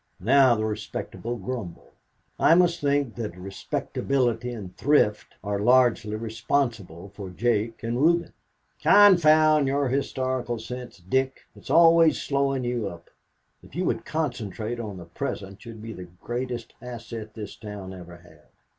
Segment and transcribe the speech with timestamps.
[0.19, 1.91] Now the respectable grumble.
[2.39, 8.33] I must think that respectability and thrift are largely responsible for Jake and Reuben."
[8.81, 13.11] "Confound your historical sense, Dick; it is always slowing you up.
[13.61, 17.93] If you would concentrate on the present, you would be the greatest asset this town
[17.93, 18.47] ever had."